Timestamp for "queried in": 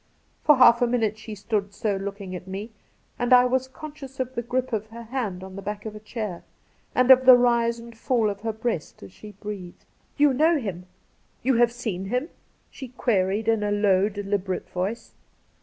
12.87-13.61